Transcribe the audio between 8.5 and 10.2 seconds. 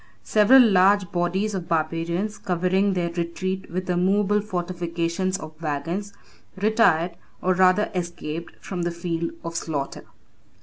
from the field of slaughter.